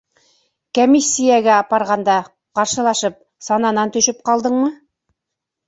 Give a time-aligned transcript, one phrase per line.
[0.77, 2.15] Кәмиссиәгә апарғанда,
[2.61, 4.75] ҡаршылашып, сананан төшөп ҡалдыңмы?